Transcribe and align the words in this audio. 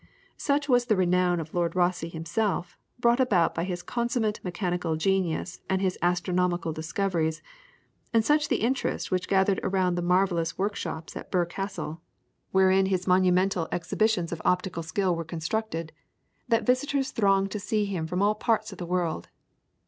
Such 0.37 0.67
was 0.67 0.85
the 0.85 0.95
renown 0.95 1.39
of 1.39 1.53
Lord 1.53 1.75
Rosse 1.75 2.09
himself, 2.11 2.75
brought 2.97 3.19
about 3.19 3.53
by 3.53 3.65
his 3.65 3.83
consummate 3.83 4.39
mechanical 4.43 4.95
genius 4.95 5.59
and 5.69 5.79
his 5.79 5.95
astronomical 6.01 6.73
discoveries, 6.73 7.43
and 8.11 8.25
such 8.25 8.47
the 8.47 8.63
interest 8.63 9.11
which 9.11 9.27
gathered 9.27 9.59
around 9.61 9.93
the 9.93 10.01
marvellous 10.01 10.57
workshops 10.57 11.15
at 11.15 11.29
Birr 11.29 11.45
castle, 11.45 12.01
wherein 12.49 12.87
his 12.87 13.05
monumental 13.05 13.67
exhibitions 13.71 14.31
of 14.31 14.41
optical 14.43 14.81
skill 14.81 15.15
were 15.15 15.23
constructed, 15.23 15.91
that 16.47 16.65
visitors 16.65 17.11
thronged 17.11 17.51
to 17.51 17.59
see 17.59 17.85
him 17.85 18.07
from 18.07 18.23
all 18.23 18.33
parts 18.33 18.71
of 18.71 18.79
the 18.79 18.87
world. 18.87 19.29